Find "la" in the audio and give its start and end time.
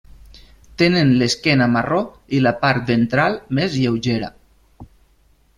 2.47-2.53